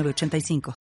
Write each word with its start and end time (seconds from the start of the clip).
85 0.00 0.74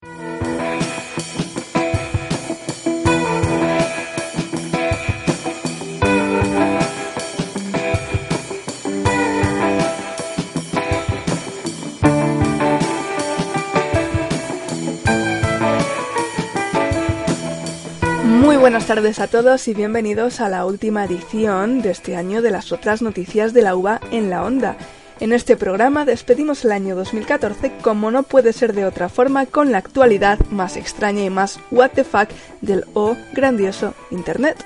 Muy 18.23 18.55
buenas 18.57 18.85
tardes 18.85 19.19
a 19.19 19.27
todos 19.27 19.67
y 19.67 19.73
bienvenidos 19.73 20.39
a 20.39 20.47
la 20.47 20.66
última 20.66 21.03
edición 21.05 21.81
de 21.81 21.91
este 21.91 22.16
año 22.16 22.41
de 22.41 22.52
las 22.52 22.71
otras 22.71 23.02
noticias 23.02 23.53
de 23.53 23.61
la 23.61 23.75
UBA 23.75 23.99
en 24.11 24.30
la 24.30 24.43
onda. 24.43 24.77
En 25.21 25.34
este 25.34 25.55
programa 25.55 26.03
despedimos 26.03 26.66
el 26.66 26.71
año 26.71 26.95
2014 26.95 27.73
como 27.84 28.09
no 28.09 28.23
puede 28.23 28.53
ser 28.53 28.73
de 28.73 28.85
otra 28.85 29.07
forma 29.07 29.45
con 29.45 29.71
la 29.71 29.77
actualidad 29.77 30.39
más 30.49 30.77
extraña 30.77 31.23
y 31.23 31.30
más 31.30 31.59
what 31.70 31.91
the 31.91 32.03
fuck 32.03 32.30
del 32.61 32.85
O 32.95 33.16
grandioso 33.31 33.94
Internet. 34.09 34.58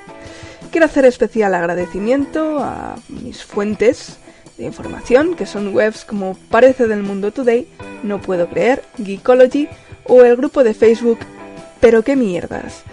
Quiero 0.71 0.85
hacer 0.85 1.03
especial 1.03 1.53
agradecimiento 1.53 2.63
a 2.63 2.95
mis 3.09 3.43
fuentes 3.43 4.15
de 4.57 4.63
información, 4.63 5.35
que 5.35 5.45
son 5.45 5.75
webs 5.75 6.05
como 6.05 6.37
Parece 6.49 6.87
del 6.87 7.03
Mundo 7.03 7.33
Today, 7.33 7.67
No 8.03 8.21
Puedo 8.21 8.47
Creer, 8.47 8.81
Geekology 8.95 9.67
o 10.05 10.23
el 10.23 10.37
grupo 10.37 10.63
de 10.63 10.73
Facebook 10.73 11.19
Pero 11.81 12.01
qué 12.01 12.15
mierdas. 12.15 12.83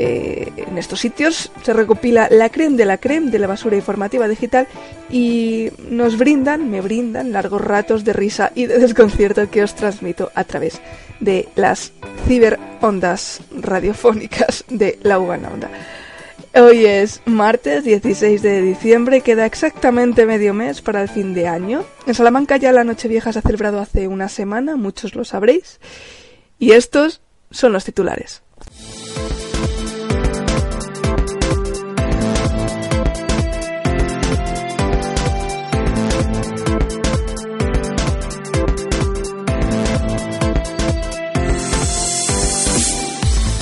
Eh, 0.00 0.52
en 0.56 0.78
estos 0.78 1.00
sitios 1.00 1.50
se 1.64 1.72
recopila 1.72 2.28
la 2.30 2.50
creme 2.50 2.76
de 2.76 2.84
la 2.84 2.98
creme 2.98 3.32
de 3.32 3.40
la 3.40 3.48
basura 3.48 3.74
informativa 3.74 4.28
digital 4.28 4.68
y 5.10 5.70
nos 5.90 6.16
brindan, 6.16 6.70
me 6.70 6.80
brindan 6.80 7.32
largos 7.32 7.60
ratos 7.60 8.04
de 8.04 8.12
risa 8.12 8.52
y 8.54 8.66
de 8.66 8.78
desconcierto 8.78 9.50
que 9.50 9.64
os 9.64 9.74
transmito 9.74 10.30
a 10.36 10.44
través 10.44 10.80
de 11.18 11.48
las 11.56 11.92
ciberondas 12.28 13.40
radiofónicas 13.50 14.64
de 14.68 15.00
la 15.02 15.18
Ubana 15.18 15.48
Onda. 15.48 15.68
Hoy 16.54 16.86
es 16.86 17.20
martes 17.24 17.82
16 17.82 18.40
de 18.40 18.62
diciembre, 18.62 19.22
queda 19.22 19.46
exactamente 19.46 20.26
medio 20.26 20.54
mes 20.54 20.80
para 20.80 21.02
el 21.02 21.08
fin 21.08 21.34
de 21.34 21.48
año. 21.48 21.84
En 22.06 22.14
Salamanca 22.14 22.56
ya 22.56 22.70
la 22.70 22.84
Nochevieja 22.84 23.32
se 23.32 23.40
ha 23.40 23.42
celebrado 23.42 23.80
hace 23.80 24.06
una 24.06 24.28
semana, 24.28 24.76
muchos 24.76 25.16
lo 25.16 25.24
sabréis. 25.24 25.80
Y 26.60 26.70
estos 26.70 27.20
son 27.50 27.72
los 27.72 27.84
titulares. 27.84 28.42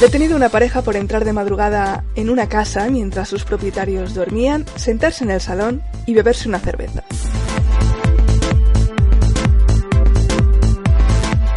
Detenido 0.01 0.37
una 0.37 0.51
pareja 0.51 0.83
por 0.83 0.95
entrar 0.95 1.25
de 1.25 1.33
madrugada 1.33 2.05
en 2.17 2.29
una 2.29 2.51
casa 2.51 2.87
mientras 2.91 3.29
sus 3.29 3.45
propietarios 3.45 4.13
dormían, 4.13 4.67
sentarse 4.77 5.25
en 5.25 5.31
el 5.31 5.41
salón 5.41 5.83
y 6.05 6.13
beberse 6.13 6.51
una 6.51 6.59
cerveza. 6.59 7.03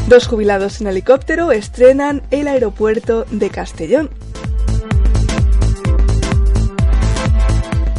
Dos 0.07 0.25
jubilados 0.27 0.79
en 0.79 0.87
helicóptero 0.87 1.51
estrenan 1.51 2.23
el 2.31 2.47
aeropuerto 2.47 3.25
de 3.29 3.49
Castellón. 3.49 4.09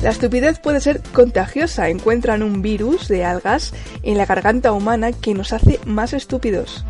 La 0.03 0.09
estupidez 0.09 0.59
puede 0.59 0.81
ser 0.81 1.03
contagiosa. 1.13 1.91
Encuentran 1.91 2.43
un 2.43 2.63
virus 2.63 3.09
de 3.09 3.27
algas 3.27 3.75
en 4.03 4.17
la 4.17 4.25
garganta 4.25 4.73
humana 4.73 5.13
que 5.13 5.35
nos 5.35 5.53
hace 5.53 5.79
más 5.85 6.15
estúpidos. 6.15 6.87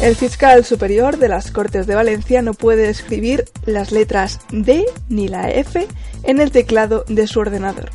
El 0.00 0.14
fiscal 0.14 0.62
superior 0.64 1.16
de 1.16 1.28
las 1.28 1.50
Cortes 1.50 1.86
de 1.86 1.94
Valencia 1.94 2.42
no 2.42 2.52
puede 2.52 2.90
escribir 2.90 3.46
las 3.64 3.92
letras 3.92 4.40
D 4.50 4.84
ni 5.08 5.26
la 5.26 5.50
F 5.50 5.88
en 6.22 6.40
el 6.40 6.50
teclado 6.50 7.04
de 7.08 7.26
su 7.26 7.40
ordenador. 7.40 7.90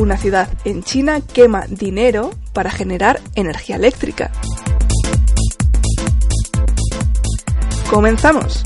Una 0.00 0.16
ciudad 0.16 0.48
en 0.64 0.82
China 0.82 1.20
quema 1.20 1.66
dinero 1.68 2.30
para 2.54 2.70
generar 2.70 3.20
energía 3.34 3.76
eléctrica. 3.76 4.30
Comenzamos. 7.90 8.62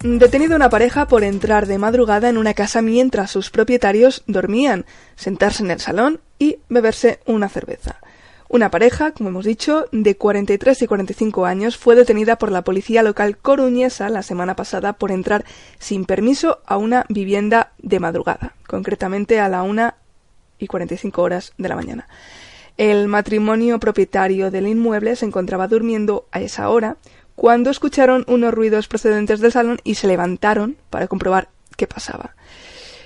Detenido 0.00 0.56
una 0.56 0.68
pareja 0.68 1.08
por 1.08 1.24
entrar 1.24 1.66
de 1.66 1.78
madrugada 1.78 2.28
en 2.28 2.36
una 2.36 2.52
casa 2.52 2.82
mientras 2.82 3.30
sus 3.30 3.50
propietarios 3.50 4.22
dormían, 4.26 4.84
sentarse 5.16 5.62
en 5.62 5.70
el 5.70 5.80
salón 5.80 6.20
y 6.38 6.58
beberse 6.68 7.20
una 7.24 7.48
cerveza. 7.48 8.00
Una 8.48 8.70
pareja, 8.70 9.12
como 9.12 9.30
hemos 9.30 9.46
dicho, 9.46 9.86
de 9.92 10.16
43 10.16 10.82
y 10.82 10.86
45 10.86 11.46
años 11.46 11.76
fue 11.76 11.96
detenida 11.96 12.36
por 12.36 12.52
la 12.52 12.62
policía 12.62 13.02
local 13.02 13.38
coruñesa 13.38 14.08
la 14.10 14.22
semana 14.22 14.54
pasada 14.54 14.92
por 14.92 15.10
entrar 15.10 15.44
sin 15.78 16.04
permiso 16.04 16.60
a 16.66 16.76
una 16.76 17.06
vivienda 17.08 17.72
de 17.78 17.98
madrugada, 17.98 18.54
concretamente 18.68 19.40
a 19.40 19.48
la 19.48 19.62
1 19.62 19.94
y 20.58 20.66
45 20.66 21.22
horas 21.22 21.54
de 21.56 21.68
la 21.68 21.74
mañana. 21.74 22.06
El 22.76 23.08
matrimonio 23.08 23.80
propietario 23.80 24.50
del 24.50 24.66
inmueble 24.66 25.16
se 25.16 25.24
encontraba 25.24 25.66
durmiendo 25.66 26.28
a 26.30 26.40
esa 26.40 26.68
hora 26.68 26.98
cuando 27.36 27.70
escucharon 27.70 28.24
unos 28.26 28.52
ruidos 28.52 28.88
procedentes 28.88 29.40
del 29.40 29.52
salón 29.52 29.78
y 29.84 29.94
se 29.94 30.08
levantaron 30.08 30.76
para 30.90 31.06
comprobar 31.06 31.48
qué 31.76 31.86
pasaba. 31.86 32.34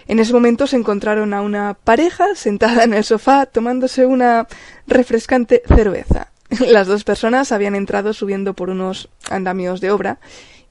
En 0.07 0.19
ese 0.19 0.33
momento 0.33 0.67
se 0.67 0.77
encontraron 0.77 1.35
a 1.35 1.43
una 1.43 1.75
pareja 1.75 2.35
sentada 2.35 2.85
en 2.85 2.95
el 2.95 3.05
sofá 3.05 3.47
tomándose 3.47 4.07
una 4.07 4.47
refrescante 4.87 5.63
cerveza. 5.67 6.29
Las 6.67 6.87
dos 6.87 7.05
personas 7.05 7.53
habían 7.53 7.75
entrado 7.75 8.13
subiendo 8.13 8.55
por 8.55 8.71
unos 8.71 9.09
andamios 9.31 9.81
de 9.81 9.91
obra 9.91 10.19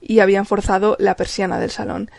y 0.02 0.20
habían 0.20 0.46
forzado 0.46 0.96
la 1.00 1.16
persiana 1.16 1.60
del 1.60 1.72
salón. 1.72 2.10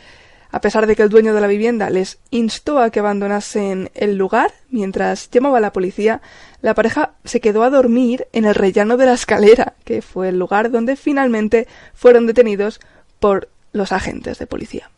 A 0.53 0.61
pesar 0.61 0.87
de 0.87 0.97
que 0.97 1.03
el 1.03 1.09
dueño 1.09 1.33
de 1.33 1.41
la 1.41 1.47
vivienda 1.47 1.91
les 1.91 2.19
instó 2.31 2.81
a 2.81 2.91
que 2.91 2.99
abandonasen 2.99 3.91
el 3.95 4.17
lugar 4.17 4.53
mientras 4.69 5.31
llamaba 5.31 5.59
a 5.59 5.61
la 5.61 5.73
policía, 5.73 6.21
la 6.61 6.75
pareja 6.75 7.13
se 7.25 7.41
quedó 7.41 7.63
a 7.63 7.71
dormir 7.71 8.27
en 8.33 8.45
el 8.45 8.55
rellano 8.55 8.97
de 8.97 9.07
la 9.07 9.15
escalera, 9.15 9.75
que 9.85 10.03
fue 10.03 10.31
el 10.31 10.39
lugar 10.39 10.71
donde 10.71 10.97
finalmente 10.97 11.69
fueron 11.95 12.27
detenidos 12.27 12.81
por 13.21 13.49
los 13.73 13.93
agentes 13.93 14.39
de 14.39 14.47
policía. 14.47 14.91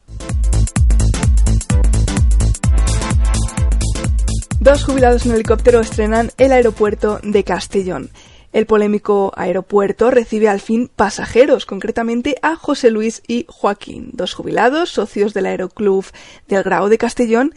Dos 4.60 4.84
jubilados 4.84 5.26
en 5.26 5.32
helicóptero 5.32 5.80
estrenan 5.80 6.30
el 6.38 6.52
aeropuerto 6.52 7.18
de 7.22 7.42
Castellón. 7.42 8.10
El 8.52 8.66
polémico 8.66 9.32
aeropuerto 9.34 10.10
recibe 10.10 10.48
al 10.48 10.60
fin 10.60 10.90
pasajeros, 10.94 11.64
concretamente 11.64 12.36
a 12.42 12.54
José 12.54 12.90
Luis 12.90 13.22
y 13.26 13.46
Joaquín, 13.48 14.10
dos 14.12 14.34
jubilados, 14.34 14.90
socios 14.90 15.32
del 15.32 15.46
Aeroclub 15.46 16.04
del 16.48 16.62
Grau 16.62 16.88
de 16.88 16.98
Castellón, 16.98 17.54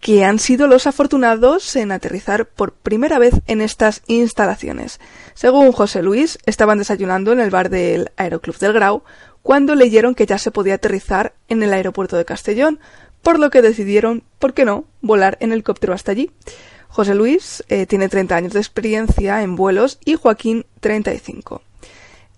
que 0.00 0.24
han 0.24 0.38
sido 0.38 0.68
los 0.68 0.86
afortunados 0.86 1.74
en 1.74 1.90
aterrizar 1.90 2.46
por 2.46 2.72
primera 2.72 3.18
vez 3.18 3.34
en 3.48 3.60
estas 3.60 4.02
instalaciones. 4.06 5.00
Según 5.34 5.72
José 5.72 6.02
Luis, 6.02 6.38
estaban 6.46 6.78
desayunando 6.78 7.32
en 7.32 7.40
el 7.40 7.50
bar 7.50 7.68
del 7.68 8.12
Aeroclub 8.16 8.58
del 8.58 8.72
Grau 8.72 9.02
cuando 9.42 9.74
leyeron 9.74 10.14
que 10.14 10.26
ya 10.26 10.38
se 10.38 10.50
podía 10.50 10.74
aterrizar 10.74 11.34
en 11.48 11.62
el 11.62 11.72
aeropuerto 11.72 12.16
de 12.16 12.24
Castellón, 12.24 12.78
por 13.22 13.38
lo 13.38 13.50
que 13.50 13.62
decidieron, 13.62 14.22
¿por 14.38 14.54
qué 14.54 14.64
no?, 14.64 14.84
volar 15.00 15.36
en 15.40 15.52
helicóptero 15.52 15.92
hasta 15.92 16.12
allí. 16.12 16.30
José 16.88 17.14
Luis 17.14 17.62
eh, 17.68 17.86
tiene 17.86 18.08
30 18.08 18.34
años 18.34 18.52
de 18.52 18.60
experiencia 18.60 19.42
en 19.42 19.56
vuelos 19.56 19.98
y 20.04 20.14
Joaquín 20.14 20.66
35. 20.80 21.62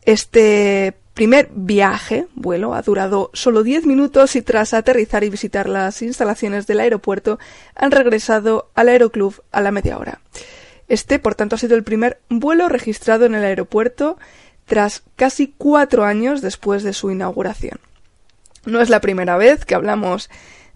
Este 0.05 0.95
primer 1.15 1.51
viaje, 1.53 2.27
vuelo, 2.35 2.75
ha 2.75 2.83
durado 2.83 3.31
solo 3.33 3.63
10 3.63 3.87
minutos 3.87 4.37
y 4.37 4.43
tras 4.43 4.75
aterrizar 4.75 5.23
y 5.23 5.31
visitar 5.31 5.69
las 5.69 6.03
instalaciones 6.03 6.67
del 6.67 6.81
aeropuerto 6.81 7.39
han 7.75 7.91
regresado 7.91 8.71
al 8.75 8.89
aeroclub 8.89 9.43
a 9.53 9.61
la 9.61 9.71
media 9.71 9.99
hora. 9.99 10.21
Este, 10.89 11.19
por 11.19 11.35
tanto, 11.35 11.55
ha 11.55 11.59
sido 11.59 11.77
el 11.77 11.85
primer 11.85 12.21
vuelo 12.29 12.69
registrado 12.69 13.25
en 13.27 13.35
el 13.35 13.45
aeropuerto 13.45 14.19
tras 14.67 15.03
casi 15.17 15.55
cuatro 15.57 16.05
años 16.05 16.41
después 16.41 16.83
de 16.83 16.93
su 16.93 17.11
inauguración. 17.11 17.79
No 18.65 18.81
es 18.81 18.89
la 18.89 19.01
primera 19.01 19.37
vez 19.37 19.65
que 19.65 19.75
hablamos 19.75 20.31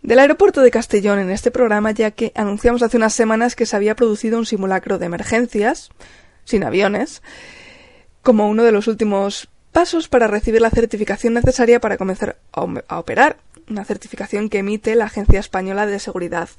del 0.04 0.18
aeropuerto 0.18 0.60
de 0.60 0.70
Castellón 0.70 1.18
en 1.18 1.30
este 1.30 1.50
programa, 1.50 1.90
ya 1.90 2.10
que 2.10 2.30
anunciamos 2.34 2.82
hace 2.82 2.98
unas 2.98 3.14
semanas 3.14 3.56
que 3.56 3.64
se 3.64 3.74
había 3.74 3.96
producido 3.96 4.38
un 4.38 4.44
simulacro 4.44 4.98
de 4.98 5.06
emergencias, 5.06 5.90
sin 6.44 6.62
aviones, 6.62 7.22
como 8.22 8.48
uno 8.48 8.64
de 8.64 8.72
los 8.72 8.86
últimos 8.86 9.48
pasos 9.72 10.08
para 10.08 10.26
recibir 10.26 10.60
la 10.60 10.68
certificación 10.68 11.32
necesaria 11.32 11.80
para 11.80 11.96
comenzar 11.96 12.36
a 12.52 12.98
operar, 12.98 13.38
una 13.68 13.86
certificación 13.86 14.50
que 14.50 14.58
emite 14.58 14.94
la 14.94 15.06
Agencia 15.06 15.40
Española 15.40 15.86
de 15.86 15.98
Seguridad 15.98 16.50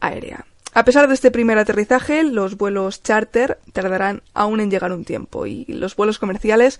Aérea. 0.00 0.44
A 0.74 0.84
pesar 0.84 1.08
de 1.08 1.14
este 1.14 1.30
primer 1.30 1.56
aterrizaje, 1.58 2.24
los 2.24 2.58
vuelos 2.58 3.02
charter 3.02 3.58
tardarán 3.72 4.22
aún 4.34 4.60
en 4.60 4.70
llegar 4.70 4.92
un 4.92 5.06
tiempo 5.06 5.46
y 5.46 5.64
los 5.66 5.96
vuelos 5.96 6.18
comerciales 6.18 6.78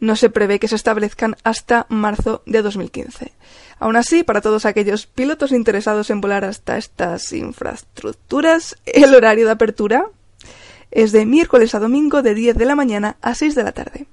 no 0.00 0.16
se 0.16 0.30
prevé 0.30 0.58
que 0.58 0.68
se 0.68 0.76
establezcan 0.76 1.36
hasta 1.44 1.86
marzo 1.88 2.42
de 2.46 2.62
2015. 2.62 3.32
Aún 3.78 3.96
así, 3.96 4.22
para 4.22 4.40
todos 4.40 4.66
aquellos 4.66 5.06
pilotos 5.06 5.52
interesados 5.52 6.10
en 6.10 6.20
volar 6.20 6.44
hasta 6.44 6.78
estas 6.78 7.32
infraestructuras, 7.32 8.76
el 8.86 9.14
horario 9.14 9.46
de 9.46 9.52
apertura 9.52 10.06
es 10.90 11.12
de 11.12 11.26
miércoles 11.26 11.74
a 11.74 11.80
domingo 11.80 12.22
de 12.22 12.34
10 12.34 12.56
de 12.56 12.64
la 12.64 12.76
mañana 12.76 13.16
a 13.20 13.34
6 13.34 13.54
de 13.54 13.64
la 13.64 13.72
tarde. 13.72 14.06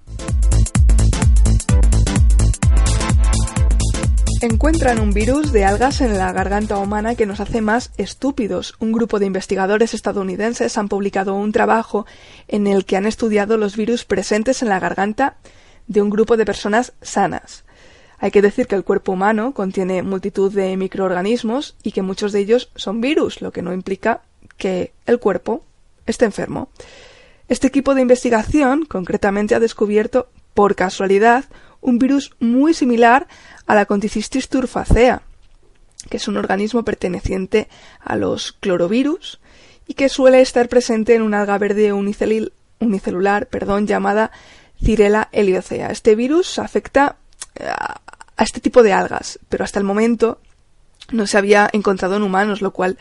Encuentran 4.42 5.00
un 5.00 5.12
virus 5.12 5.51
de 5.51 5.66
algas 5.66 6.01
en 6.01 6.18
la 6.18 6.31
garganta 6.31 6.80
humana 6.80 7.13
que 7.13 7.28
nos 7.28 7.39
hace 7.39 7.62
más 7.62 7.92
estúpidos. 7.98 8.74
Un 8.80 8.92
grupo 8.92 9.19
de 9.19 9.28
investigadores 9.28 9.94
estadounidenses 9.94 10.80
han 10.80 10.89
publicado 10.89 11.36
un 11.36 11.51
trabajo 11.51 12.07
en 12.48 12.66
el 12.66 12.86
que 12.86 12.98
han 12.98 13.06
estudiado 13.06 13.57
los 13.57 13.78
virus 13.78 14.04
presentes 14.04 14.63
en 14.63 14.69
la 14.69 14.80
garganta 14.80 15.36
de 15.88 16.01
un 16.01 16.10
grupo 16.10 16.38
de 16.38 16.45
personas 16.45 16.94
sanas. 17.01 17.63
Hay 18.19 18.31
que 18.31 18.44
decir 18.44 18.68
que 18.68 18.75
el 18.75 18.83
cuerpo 18.83 19.13
humano 19.13 19.54
contiene 19.54 20.04
multitud 20.04 20.54
de 20.54 20.78
microorganismos 20.78 21.75
y 21.81 21.92
que 21.92 22.04
muchos 22.04 22.31
de 22.31 22.39
ellos 22.39 22.72
son 22.75 23.01
virus, 23.01 23.42
lo 23.42 23.51
que 23.51 23.63
no 23.63 23.74
implica 23.74 24.22
que 24.57 24.94
el 25.07 25.19
cuerpo 25.19 25.66
esté 26.06 26.25
enfermo. 26.25 26.69
Este 27.48 27.68
equipo 27.68 27.95
de 27.95 28.04
investigación 28.04 28.86
concretamente 28.86 29.56
ha 29.56 29.60
descubierto, 29.60 30.30
por 30.54 30.75
casualidad, 30.75 31.45
un 31.81 31.98
virus 31.98 32.33
muy 32.39 32.74
similar 32.74 33.28
a 33.66 33.75
la 33.75 33.86
Conticistis 33.86 34.50
turfacea, 34.50 35.24
que 36.10 36.18
es 36.18 36.28
un 36.28 36.38
organismo 36.38 36.83
perteneciente 36.83 37.68
a 38.00 38.16
los 38.16 38.54
clorovirus 38.54 39.39
y 39.88 39.95
que 39.95 40.10
suele 40.10 40.42
estar 40.42 40.69
presente 40.69 41.16
en 41.16 41.24
un 41.24 41.33
alga 41.33 41.57
verde 41.57 41.92
unicelular 41.92 43.48
perdón, 43.48 43.88
llamada 43.88 44.31
Cirela 44.83 45.30
heliocea. 45.31 45.88
Este 45.88 46.16
virus 46.16 46.60
afecta 46.60 47.18
eh, 47.56 47.68
a 47.68 48.44
este 48.44 48.60
tipo 48.60 48.83
de 48.83 48.94
algas, 48.94 49.39
pero 49.50 49.63
hasta 49.63 49.80
el 49.80 49.86
momento 49.86 50.39
no 51.12 51.28
se 51.28 51.38
había 51.38 51.69
encontrado 51.74 52.16
en 52.16 52.24
humanos, 52.24 52.62
lo 52.62 52.72
cual 52.72 52.98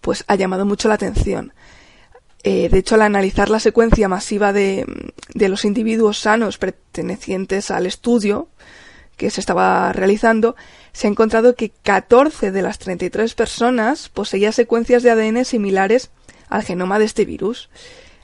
pues 0.00 0.24
ha 0.26 0.34
llamado 0.34 0.66
mucho 0.66 0.88
la 0.88 0.94
atención. 0.94 1.52
Eh, 2.44 2.68
de 2.68 2.78
hecho, 2.78 2.96
al 2.96 3.02
analizar 3.02 3.50
la 3.50 3.60
secuencia 3.60 4.08
masiva 4.08 4.52
de, 4.52 4.84
de 5.32 5.48
los 5.48 5.64
individuos 5.64 6.18
sanos 6.18 6.58
pertenecientes 6.58 7.70
al 7.70 7.86
estudio 7.86 8.48
que 9.16 9.30
se 9.30 9.40
estaba 9.40 9.92
realizando, 9.92 10.56
se 10.92 11.06
ha 11.06 11.10
encontrado 11.10 11.54
que 11.54 11.70
14 11.70 12.50
de 12.50 12.62
las 12.62 12.78
33 12.78 13.34
personas 13.34 14.08
poseían 14.08 14.52
secuencias 14.52 15.04
de 15.04 15.10
ADN 15.10 15.44
similares 15.44 16.10
al 16.48 16.64
genoma 16.64 16.98
de 16.98 17.04
este 17.04 17.24
virus. 17.24 17.70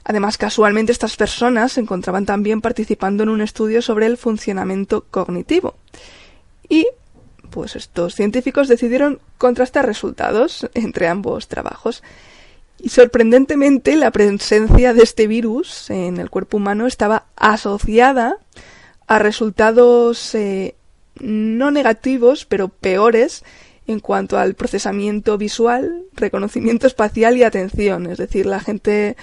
Además, 0.08 0.38
casualmente 0.38 0.90
estas 0.90 1.16
personas 1.16 1.72
se 1.72 1.82
encontraban 1.82 2.24
también 2.24 2.62
participando 2.62 3.24
en 3.24 3.28
un 3.28 3.42
estudio 3.42 3.82
sobre 3.82 4.06
el 4.06 4.16
funcionamiento 4.16 5.04
cognitivo. 5.10 5.74
Y, 6.66 6.88
pues 7.50 7.76
estos 7.76 8.14
científicos 8.14 8.68
decidieron 8.68 9.20
contrastar 9.36 9.84
resultados 9.84 10.66
entre 10.72 11.08
ambos 11.08 11.46
trabajos. 11.48 12.02
Y 12.78 12.88
sorprendentemente 12.88 13.96
la 13.96 14.10
presencia 14.10 14.94
de 14.94 15.02
este 15.02 15.26
virus 15.26 15.90
en 15.90 16.16
el 16.16 16.30
cuerpo 16.30 16.56
humano 16.56 16.86
estaba 16.86 17.26
asociada 17.36 18.38
a 19.06 19.18
resultados 19.18 20.34
eh, 20.34 20.74
no 21.20 21.70
negativos, 21.70 22.46
pero 22.46 22.68
peores 22.68 23.44
en 23.86 24.00
cuanto 24.00 24.38
al 24.38 24.54
procesamiento 24.54 25.36
visual, 25.36 26.04
reconocimiento 26.14 26.86
espacial 26.86 27.36
y 27.36 27.42
atención. 27.42 28.06
Es 28.06 28.16
decir, 28.16 28.46
la 28.46 28.60
gente 28.60 29.14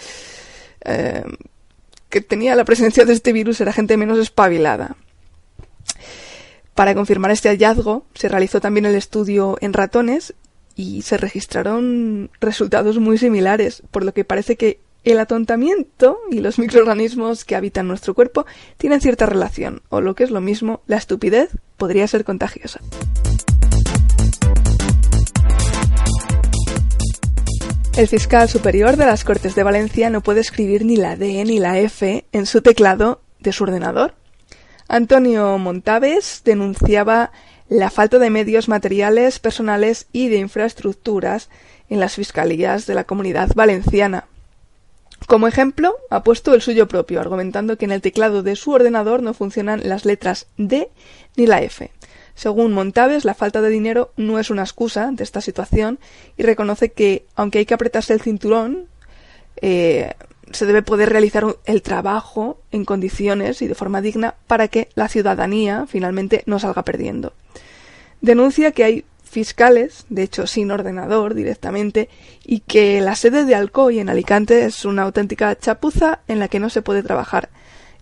eh, 0.85 1.23
que 2.09 2.21
tenía 2.21 2.55
la 2.55 2.65
presencia 2.65 3.05
de 3.05 3.13
este 3.13 3.33
virus 3.33 3.61
era 3.61 3.73
gente 3.73 3.97
menos 3.97 4.19
espabilada. 4.19 4.95
Para 6.73 6.93
confirmar 6.93 7.31
este 7.31 7.49
hallazgo, 7.49 8.05
se 8.13 8.29
realizó 8.29 8.59
también 8.59 8.85
el 8.85 8.95
estudio 8.95 9.57
en 9.61 9.73
ratones 9.73 10.33
y 10.75 11.03
se 11.03 11.17
registraron 11.17 12.29
resultados 12.41 12.99
muy 12.99 13.17
similares, 13.17 13.81
por 13.91 14.03
lo 14.03 14.13
que 14.13 14.25
parece 14.25 14.57
que 14.57 14.79
el 15.05 15.19
atontamiento 15.19 16.19
y 16.31 16.39
los 16.39 16.59
microorganismos 16.59 17.45
que 17.45 17.55
habitan 17.55 17.87
nuestro 17.87 18.13
cuerpo 18.13 18.45
tienen 18.77 19.01
cierta 19.01 19.25
relación, 19.25 19.81
o 19.89 20.01
lo 20.01 20.15
que 20.15 20.23
es 20.23 20.31
lo 20.31 20.41
mismo, 20.41 20.81
la 20.87 20.97
estupidez 20.97 21.49
podría 21.77 22.07
ser 22.07 22.25
contagiosa. 22.25 22.81
El 27.97 28.09
fiscal 28.09 28.49
superior 28.49 28.97
de 28.97 29.05
las 29.05 29.23
Cortes 29.23 29.55
de 29.55 29.63
Valencia 29.63 30.09
no 30.09 30.19
puede 30.19 30.41
escribir 30.41 30.83
ni 30.83 30.97
la 30.97 31.15
D 31.15 31.45
ni 31.45 31.59
la 31.59 31.79
F 31.79 32.25
en 32.33 32.45
su 32.45 32.61
teclado 32.61 33.21
de 33.39 33.53
su 33.53 33.63
ordenador. 33.63 34.15
Antonio 34.89 35.57
Montaves 35.57 36.41
denunciaba 36.43 37.31
la 37.69 37.89
falta 37.89 38.19
de 38.19 38.29
medios 38.29 38.67
materiales, 38.67 39.39
personales 39.39 40.07
y 40.11 40.27
de 40.27 40.39
infraestructuras 40.39 41.49
en 41.87 42.01
las 42.01 42.15
fiscalías 42.15 42.85
de 42.85 42.95
la 42.95 43.05
comunidad 43.05 43.51
valenciana. 43.55 44.25
Como 45.25 45.47
ejemplo, 45.47 45.95
ha 46.09 46.21
puesto 46.21 46.53
el 46.53 46.61
suyo 46.61 46.89
propio, 46.89 47.21
argumentando 47.21 47.77
que 47.77 47.85
en 47.85 47.93
el 47.93 48.01
teclado 48.01 48.43
de 48.43 48.57
su 48.57 48.71
ordenador 48.71 49.23
no 49.23 49.33
funcionan 49.33 49.87
las 49.87 50.03
letras 50.03 50.47
D 50.57 50.89
ni 51.37 51.47
la 51.47 51.61
F. 51.61 51.91
Según 52.35 52.73
Montaves, 52.73 53.23
la 53.25 53.33
falta 53.33 53.61
de 53.61 53.69
dinero 53.69 54.11
no 54.17 54.39
es 54.39 54.49
una 54.49 54.63
excusa 54.63 55.09
de 55.11 55.23
esta 55.23 55.41
situación 55.41 55.99
y 56.37 56.43
reconoce 56.43 56.91
que, 56.91 57.25
aunque 57.35 57.59
hay 57.59 57.65
que 57.65 57.73
apretarse 57.73 58.13
el 58.13 58.21
cinturón, 58.21 58.87
eh, 59.61 60.13
se 60.51 60.65
debe 60.65 60.83
poder 60.83 61.09
realizar 61.09 61.45
el 61.65 61.81
trabajo 61.81 62.59
en 62.71 62.85
condiciones 62.85 63.61
y 63.61 63.67
de 63.67 63.75
forma 63.75 64.01
digna 64.01 64.35
para 64.47 64.67
que 64.67 64.89
la 64.95 65.07
ciudadanía 65.07 65.85
finalmente 65.87 66.43
no 66.45 66.59
salga 66.59 66.83
perdiendo. 66.83 67.33
Denuncia 68.21 68.71
que 68.71 68.83
hay 68.83 69.05
fiscales, 69.23 70.05
de 70.09 70.23
hecho 70.23 70.45
sin 70.45 70.71
ordenador 70.71 71.33
directamente, 71.33 72.09
y 72.43 72.59
que 72.59 73.01
la 73.01 73.15
sede 73.15 73.45
de 73.45 73.55
Alcoy 73.55 73.99
en 73.99 74.09
Alicante 74.09 74.65
es 74.65 74.85
una 74.85 75.03
auténtica 75.03 75.57
chapuza 75.57 76.19
en 76.27 76.39
la 76.39 76.47
que 76.47 76.59
no 76.59 76.69
se 76.69 76.81
puede 76.81 77.03
trabajar 77.03 77.49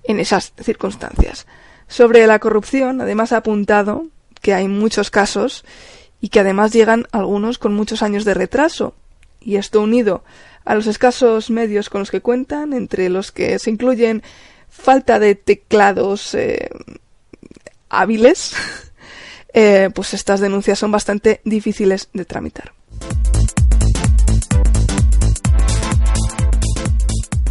en 0.04 0.20
esas 0.20 0.54
circunstancias. 0.62 1.48
Sobre 1.88 2.26
la 2.28 2.40
corrupción, 2.40 3.02
además 3.02 3.32
ha 3.32 3.38
apuntado 3.38 4.08
que 4.44 4.54
hay 4.54 4.68
muchos 4.68 5.10
casos 5.10 5.66
y 6.22 6.30
que 6.30 6.42
además 6.42 6.72
llegan 6.74 7.08
algunos 7.12 7.58
con 7.58 7.74
muchos 7.74 8.04
años 8.04 8.26
de 8.26 8.36
retraso, 8.36 8.94
y 9.42 9.56
esto 9.56 9.82
unido 9.82 10.24
a 10.66 10.76
los 10.76 10.86
escasos 10.86 11.50
medios 11.50 11.90
con 11.90 12.02
los 12.02 12.12
que 12.12 12.22
cuentan, 12.22 12.74
entre 12.74 13.10
los 13.10 13.32
que 13.32 13.58
se 13.58 13.72
incluyen 13.72 14.22
falta 14.70 15.18
de 15.18 15.36
teclados 15.36 16.36
eh, 16.36 16.70
hábiles, 17.90 18.54
eh, 19.54 19.90
pues 19.96 20.14
estas 20.14 20.40
denuncias 20.40 20.78
son 20.78 20.92
bastante 20.92 21.42
difíciles 21.46 22.10
de 22.14 22.26
tramitar. 22.26 22.74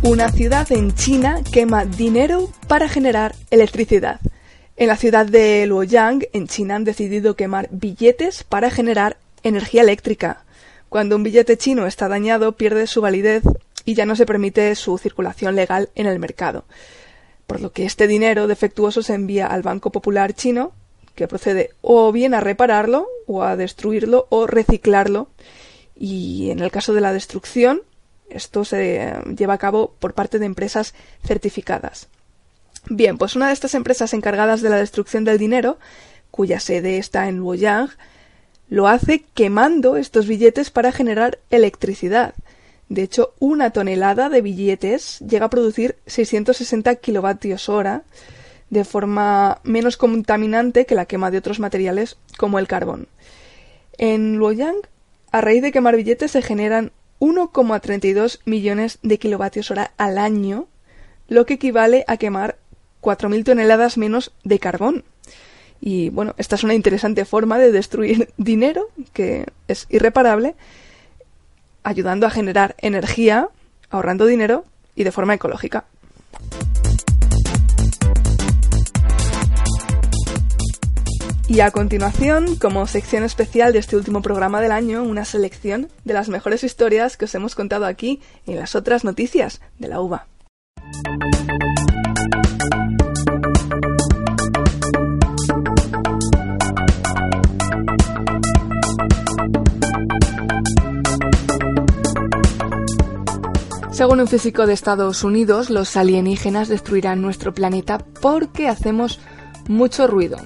Una 0.02 0.30
ciudad 0.30 0.70
en 0.72 0.94
China 0.94 1.40
quema 1.52 1.84
dinero 1.84 2.50
para 2.66 2.88
generar 2.88 3.34
electricidad. 3.50 4.20
En 4.76 4.88
la 4.88 4.96
ciudad 4.96 5.26
de 5.26 5.66
Luoyang, 5.66 6.22
en 6.32 6.48
China, 6.48 6.76
han 6.76 6.84
decidido 6.84 7.36
quemar 7.36 7.68
billetes 7.70 8.42
para 8.42 8.70
generar 8.70 9.18
energía 9.42 9.82
eléctrica. 9.82 10.44
Cuando 10.88 11.16
un 11.16 11.22
billete 11.22 11.58
chino 11.58 11.86
está 11.86 12.08
dañado, 12.08 12.52
pierde 12.52 12.86
su 12.86 13.02
validez 13.02 13.42
y 13.84 13.94
ya 13.94 14.06
no 14.06 14.16
se 14.16 14.26
permite 14.26 14.74
su 14.74 14.96
circulación 14.96 15.56
legal 15.56 15.90
en 15.94 16.06
el 16.06 16.18
mercado. 16.18 16.64
Por 17.46 17.60
lo 17.60 17.72
que 17.72 17.84
este 17.84 18.06
dinero 18.06 18.46
defectuoso 18.46 19.02
se 19.02 19.14
envía 19.14 19.46
al 19.46 19.62
Banco 19.62 19.92
Popular 19.92 20.32
chino, 20.32 20.72
que 21.14 21.28
procede 21.28 21.70
o 21.82 22.10
bien 22.10 22.32
a 22.32 22.40
repararlo, 22.40 23.06
o 23.26 23.42
a 23.42 23.56
destruirlo, 23.56 24.26
o 24.30 24.46
reciclarlo. 24.46 25.28
Y 25.94 26.50
en 26.50 26.60
el 26.60 26.70
caso 26.70 26.94
de 26.94 27.02
la 27.02 27.12
destrucción, 27.12 27.82
esto 28.30 28.64
se 28.64 29.12
lleva 29.36 29.54
a 29.54 29.58
cabo 29.58 29.94
por 29.98 30.14
parte 30.14 30.38
de 30.38 30.46
empresas 30.46 30.94
certificadas. 31.26 32.08
Bien, 32.88 33.16
pues 33.16 33.36
una 33.36 33.48
de 33.48 33.52
estas 33.52 33.74
empresas 33.74 34.12
encargadas 34.12 34.60
de 34.60 34.70
la 34.70 34.76
destrucción 34.76 35.24
del 35.24 35.38
dinero, 35.38 35.78
cuya 36.30 36.60
sede 36.60 36.98
está 36.98 37.28
en 37.28 37.36
Luoyang, 37.36 37.90
lo 38.68 38.88
hace 38.88 39.24
quemando 39.34 39.96
estos 39.96 40.26
billetes 40.26 40.70
para 40.70 40.92
generar 40.92 41.38
electricidad. 41.50 42.34
De 42.88 43.02
hecho, 43.02 43.34
una 43.38 43.70
tonelada 43.70 44.28
de 44.28 44.42
billetes 44.42 45.20
llega 45.20 45.46
a 45.46 45.50
producir 45.50 45.96
660 46.06 46.96
kilovatios 46.96 47.68
hora, 47.68 48.02
de 48.70 48.84
forma 48.84 49.60
menos 49.62 49.96
contaminante 49.96 50.86
que 50.86 50.94
la 50.94 51.06
quema 51.06 51.30
de 51.30 51.38
otros 51.38 51.60
materiales 51.60 52.16
como 52.38 52.58
el 52.58 52.66
carbón. 52.66 53.08
En 53.98 54.36
Luoyang, 54.36 54.76
a 55.30 55.40
raíz 55.40 55.62
de 55.62 55.72
quemar 55.72 55.96
billetes, 55.96 56.32
se 56.32 56.42
generan 56.42 56.92
1,32 57.20 58.40
millones 58.44 58.98
de 59.02 59.18
kilovatios 59.18 59.70
hora 59.70 59.92
al 59.96 60.18
año, 60.18 60.66
lo 61.28 61.46
que 61.46 61.54
equivale 61.54 62.04
a 62.08 62.16
quemar 62.16 62.56
4.000 63.02 63.44
toneladas 63.44 63.98
menos 63.98 64.32
de 64.44 64.58
carbón. 64.58 65.04
Y 65.80 66.10
bueno, 66.10 66.34
esta 66.38 66.54
es 66.54 66.62
una 66.62 66.74
interesante 66.74 67.24
forma 67.24 67.58
de 67.58 67.72
destruir 67.72 68.30
dinero, 68.36 68.88
que 69.12 69.46
es 69.68 69.86
irreparable, 69.90 70.54
ayudando 71.82 72.26
a 72.26 72.30
generar 72.30 72.76
energía, 72.78 73.48
ahorrando 73.90 74.24
dinero 74.24 74.64
y 74.94 75.04
de 75.04 75.12
forma 75.12 75.34
ecológica. 75.34 75.84
Y 81.48 81.60
a 81.60 81.70
continuación, 81.70 82.56
como 82.56 82.86
sección 82.86 83.24
especial 83.24 83.74
de 83.74 83.80
este 83.80 83.96
último 83.96 84.22
programa 84.22 84.62
del 84.62 84.72
año, 84.72 85.02
una 85.02 85.26
selección 85.26 85.88
de 86.04 86.14
las 86.14 86.30
mejores 86.30 86.64
historias 86.64 87.16
que 87.16 87.26
os 87.26 87.34
hemos 87.34 87.54
contado 87.54 87.84
aquí 87.84 88.22
en 88.46 88.56
las 88.56 88.74
otras 88.74 89.04
noticias 89.04 89.60
de 89.78 89.88
la 89.88 90.00
uva. 90.00 90.28
Según 104.02 104.18
un 104.18 104.26
físico 104.26 104.66
de 104.66 104.72
Estados 104.72 105.22
Unidos, 105.22 105.70
los 105.70 105.96
alienígenas 105.96 106.66
destruirán 106.66 107.22
nuestro 107.22 107.54
planeta 107.54 107.98
porque 108.20 108.66
hacemos 108.66 109.20
mucho 109.68 110.08
ruido, 110.08 110.38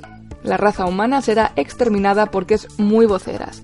la 0.43 0.59
raza 0.59 0.85
humana 0.85 1.23
será 1.23 1.53
exterminada 1.57 2.27
porque 2.27 2.53
es 2.53 2.69
muy 2.79 3.07
voceras. 3.07 3.63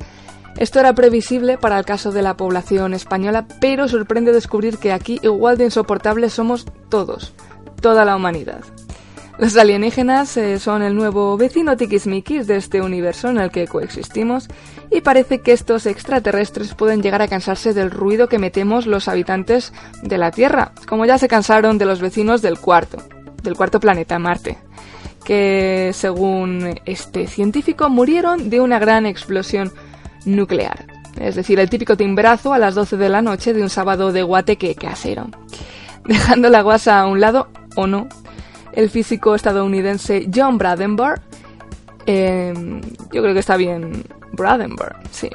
Esto 0.56 0.80
era 0.80 0.94
previsible 0.94 1.58
para 1.58 1.78
el 1.78 1.84
caso 1.84 2.10
de 2.10 2.22
la 2.22 2.38
población 2.38 2.94
española, 2.94 3.46
pero 3.60 3.86
sorprende 3.86 4.32
descubrir 4.32 4.78
que 4.78 4.92
aquí 4.92 5.20
igual 5.22 5.58
de 5.58 5.64
insoportables 5.64 6.32
somos 6.32 6.64
todos, 6.88 7.34
toda 7.82 8.06
la 8.06 8.16
humanidad. 8.16 8.64
Los 9.36 9.54
alienígenas 9.58 10.34
eh, 10.38 10.58
son 10.58 10.82
el 10.82 10.94
nuevo 10.94 11.36
vecino 11.36 11.76
tiquismiquis 11.76 12.46
de 12.46 12.56
este 12.56 12.80
universo 12.80 13.28
en 13.28 13.36
el 13.36 13.50
que 13.50 13.68
coexistimos 13.68 14.48
y 14.92 15.00
parece 15.00 15.40
que 15.40 15.52
estos 15.52 15.86
extraterrestres 15.86 16.74
pueden 16.74 17.02
llegar 17.02 17.22
a 17.22 17.28
cansarse 17.28 17.72
del 17.72 17.90
ruido 17.90 18.28
que 18.28 18.38
metemos 18.38 18.86
los 18.86 19.08
habitantes 19.08 19.72
de 20.02 20.18
la 20.18 20.30
Tierra, 20.30 20.72
como 20.86 21.06
ya 21.06 21.18
se 21.18 21.28
cansaron 21.28 21.78
de 21.78 21.86
los 21.86 22.00
vecinos 22.00 22.42
del 22.42 22.58
cuarto, 22.58 22.98
del 23.42 23.56
cuarto 23.56 23.80
planeta 23.80 24.18
Marte 24.18 24.58
que, 25.22 25.90
según 25.94 26.80
este 26.84 27.26
científico, 27.26 27.88
murieron 27.88 28.50
de 28.50 28.60
una 28.60 28.78
gran 28.78 29.06
explosión 29.06 29.72
nuclear. 30.24 30.86
Es 31.20 31.34
decir, 31.34 31.60
el 31.60 31.70
típico 31.70 31.96
timbrazo 31.96 32.52
a 32.52 32.58
las 32.58 32.74
12 32.74 32.96
de 32.96 33.08
la 33.08 33.22
noche 33.22 33.52
de 33.52 33.62
un 33.62 33.70
sábado 33.70 34.12
de 34.12 34.22
guateque 34.22 34.74
casero. 34.74 35.28
Dejando 36.04 36.48
la 36.48 36.62
guasa 36.62 37.00
a 37.00 37.06
un 37.06 37.20
lado, 37.20 37.48
o 37.76 37.86
no, 37.86 38.08
el 38.72 38.90
físico 38.90 39.34
estadounidense 39.34 40.28
John 40.34 40.58
Bradenburg, 40.58 41.20
em, 42.06 42.80
yo 43.12 43.22
creo 43.22 43.34
que 43.34 43.40
está 43.40 43.56
bien, 43.56 44.04
Bradenburg, 44.32 44.96
sí, 45.10 45.28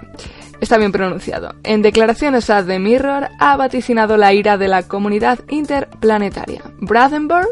está 0.59 0.77
bien 0.77 0.91
pronunciado. 0.91 1.55
En 1.63 1.81
declaraciones 1.81 2.50
a 2.50 2.65
The 2.65 2.79
Mirror 2.79 3.29
ha 3.39 3.57
vaticinado 3.57 4.17
la 4.17 4.33
ira 4.33 4.57
de 4.57 4.67
la 4.67 4.83
comunidad 4.83 5.39
interplanetaria. 5.50 6.62
Bradenburg 6.79 7.50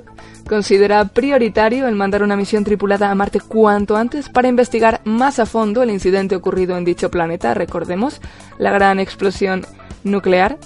considera 0.48 1.06
prioritario 1.06 1.88
el 1.88 1.96
mandar 1.96 2.24
una 2.24 2.36
misión 2.36 2.64
tripulada 2.64 3.10
a 3.10 3.16
Marte 3.16 3.40
cuanto 3.40 3.96
antes 3.96 4.30
para 4.30 4.48
investigar 4.48 5.02
más 5.04 5.40
a 5.40 5.46
fondo 5.46 5.82
el 5.82 5.90
incidente 5.90 6.36
ocurrido 6.36 6.78
en 6.78 6.86
dicho 6.86 7.10
planeta, 7.10 7.54
recordemos, 7.54 8.22
la 8.58 8.72
gran 8.72 9.00
explosión 9.00 9.66
nuclear, 10.04 10.58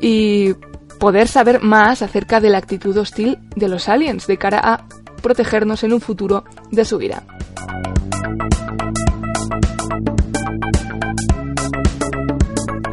y 0.00 0.54
poder 0.98 1.28
saber 1.28 1.62
más 1.62 2.02
acerca 2.02 2.40
de 2.40 2.50
la 2.50 2.58
actitud 2.58 2.96
hostil 2.96 3.38
de 3.54 3.68
los 3.68 3.88
aliens 3.88 4.26
de 4.26 4.38
cara 4.38 4.60
a 4.62 4.84
protegernos 5.26 5.82
en 5.82 5.92
un 5.92 6.00
futuro 6.00 6.44
de 6.70 6.84
su 6.84 6.98
vida. 6.98 7.24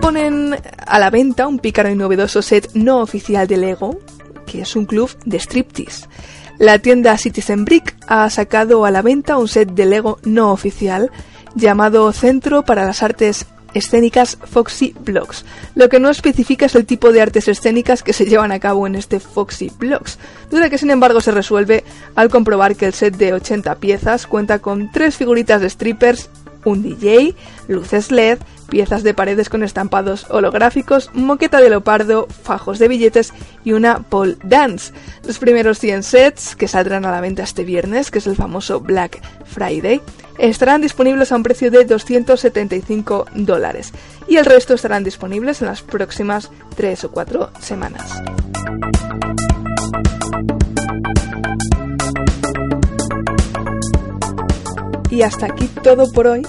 Ponen 0.01 0.55
a 0.87 0.97
la 0.97 1.11
venta 1.11 1.45
un 1.45 1.59
pícaro 1.59 1.91
y 1.91 1.95
novedoso 1.95 2.41
set 2.41 2.71
no 2.73 3.01
oficial 3.01 3.45
de 3.45 3.57
Lego, 3.57 3.99
que 4.47 4.61
es 4.61 4.75
un 4.75 4.85
club 4.85 5.11
de 5.25 5.37
striptease. 5.37 6.07
La 6.57 6.79
tienda 6.79 7.15
Citizen 7.19 7.65
Brick 7.65 7.95
ha 8.07 8.27
sacado 8.31 8.83
a 8.83 8.89
la 8.89 9.03
venta 9.03 9.37
un 9.37 9.47
set 9.47 9.69
de 9.69 9.85
Lego 9.85 10.17
no 10.23 10.51
oficial 10.51 11.11
llamado 11.53 12.11
Centro 12.13 12.63
para 12.63 12.83
las 12.83 13.03
Artes 13.03 13.45
Escénicas 13.73 14.37
Foxy 14.43 14.95
Blocks. 14.99 15.45
Lo 15.75 15.89
que 15.89 15.99
no 15.99 16.09
especifica 16.09 16.65
es 16.65 16.75
el 16.75 16.85
tipo 16.85 17.11
de 17.11 17.21
artes 17.21 17.47
escénicas 17.47 18.03
que 18.03 18.13
se 18.13 18.25
llevan 18.25 18.51
a 18.51 18.59
cabo 18.59 18.87
en 18.87 18.95
este 18.95 19.19
Foxy 19.19 19.71
Blocks, 19.77 20.19
duda 20.49 20.69
que 20.69 20.77
sin 20.77 20.91
embargo 20.91 21.21
se 21.21 21.31
resuelve 21.31 21.83
al 22.15 22.29
comprobar 22.29 22.75
que 22.75 22.85
el 22.85 22.93
set 22.93 23.15
de 23.17 23.33
80 23.33 23.75
piezas 23.75 24.27
cuenta 24.27 24.59
con 24.59 24.91
tres 24.91 25.17
figuritas 25.17 25.61
de 25.61 25.69
strippers, 25.69 26.29
un 26.65 26.84
DJ, 26.84 27.36
luces 27.67 28.12
LED, 28.12 28.39
piezas 28.70 29.03
de 29.03 29.13
paredes 29.13 29.50
con 29.50 29.63
estampados 29.63 30.25
holográficos, 30.29 31.12
moqueta 31.13 31.62
de 31.62 31.70
leopardo, 31.70 32.27
fajos 32.43 32.79
de 32.79 32.88
billetes 32.88 33.34
y 33.63 33.74
una 33.74 34.00
pole 34.00 34.38
dance. 34.43 34.93
Los 35.25 35.39
primeros 35.39 35.79
100 35.79 36.03
sets, 36.03 36.55
que 36.55 36.67
saldrán 36.67 37.05
a 37.05 37.12
la 37.12 37.22
venta 37.22 37.43
este 37.43 37.63
viernes, 37.63 38.12
que 38.12 38.20
es 38.20 38.27
el 38.27 38.36
famoso 38.36 38.79
Black 38.79 39.22
Friday, 39.46 40.01
estarán 40.38 40.82
disponibles 40.82 41.32
a 41.32 41.36
un 41.36 41.43
precio 41.43 41.70
de 41.70 41.86
275 41.86 43.27
dólares 43.36 43.93
y 44.27 44.38
el 44.38 44.46
resto 44.46 44.74
estarán 44.74 45.03
disponibles 45.03 45.62
en 45.62 45.67
las 45.67 45.82
próximas 45.82 46.50
3 46.75 47.03
o 47.05 47.12
4 47.12 47.51
semanas. 47.60 48.22
Y 55.13 55.22
hasta 55.22 55.46
aquí 55.46 55.67
todo 55.67 56.12
por 56.12 56.25
hoy 56.25 56.41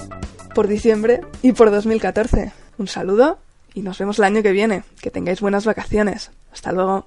por 0.54 0.68
diciembre 0.68 1.20
y 1.42 1.52
por 1.52 1.70
2014. 1.70 2.50
Un 2.78 2.88
saludo 2.88 3.36
y 3.74 3.82
nos 3.82 3.98
vemos 3.98 4.18
el 4.18 4.24
año 4.24 4.42
que 4.42 4.52
viene. 4.52 4.84
Que 5.02 5.10
tengáis 5.10 5.42
buenas 5.42 5.66
vacaciones. 5.66 6.30
Hasta 6.50 6.72
luego. 6.72 7.06